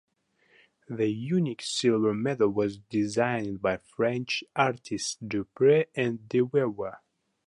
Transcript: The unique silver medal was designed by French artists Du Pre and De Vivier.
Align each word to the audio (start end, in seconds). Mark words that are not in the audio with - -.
The 0.89 1.09
unique 1.11 1.61
silver 1.61 2.11
medal 2.15 2.49
was 2.49 2.79
designed 2.79 3.61
by 3.61 3.77
French 3.77 4.43
artists 4.55 5.15
Du 5.23 5.43
Pre 5.43 5.85
and 5.93 6.27
De 6.27 6.39
Vivier. 6.43 6.97